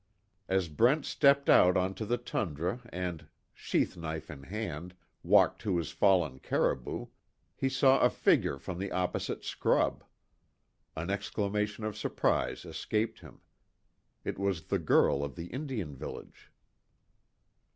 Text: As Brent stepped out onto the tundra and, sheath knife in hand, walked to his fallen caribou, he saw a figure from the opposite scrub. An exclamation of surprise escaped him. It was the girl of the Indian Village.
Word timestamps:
As 0.49 0.67
Brent 0.67 1.05
stepped 1.05 1.47
out 1.47 1.77
onto 1.77 2.05
the 2.05 2.17
tundra 2.17 2.81
and, 2.91 3.27
sheath 3.53 3.95
knife 3.95 4.31
in 4.31 4.41
hand, 4.41 4.95
walked 5.21 5.61
to 5.61 5.77
his 5.77 5.91
fallen 5.91 6.39
caribou, 6.39 7.05
he 7.55 7.69
saw 7.69 7.99
a 7.99 8.09
figure 8.09 8.57
from 8.57 8.79
the 8.79 8.91
opposite 8.91 9.45
scrub. 9.45 10.03
An 10.95 11.11
exclamation 11.11 11.83
of 11.83 11.95
surprise 11.95 12.65
escaped 12.65 13.19
him. 13.19 13.41
It 14.23 14.39
was 14.39 14.63
the 14.63 14.79
girl 14.79 15.23
of 15.23 15.35
the 15.35 15.49
Indian 15.53 15.95
Village. 15.95 16.49